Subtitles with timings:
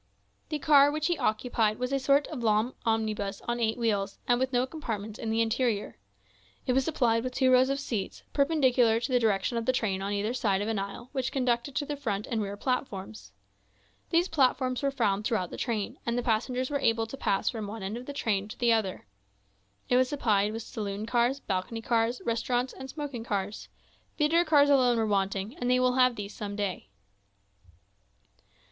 [0.49, 4.39] The car which he occupied was a sort of long omnibus on eight wheels, and
[4.39, 5.99] with no compartments in the interior.
[6.65, 10.01] It was supplied with two rows of seats, perpendicular to the direction of the train
[10.01, 13.31] on either side of an aisle which conducted to the front and rear platforms.
[14.09, 17.67] These platforms were found throughout the train, and the passengers were able to pass from
[17.67, 19.05] one end of the train to the other.
[19.87, 23.69] It was supplied with saloon cars, balcony cars, restaurants, and smoking cars;
[24.17, 26.89] theatre cars alone were wanting, and they will have these some day.